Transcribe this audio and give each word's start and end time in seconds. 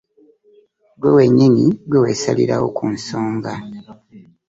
Ggwe 0.95 1.11
kennyini 1.17 1.65
ggwe 1.87 1.97
weesalirawo 2.03 2.67
ku 2.77 2.85
nsonga. 2.95 3.53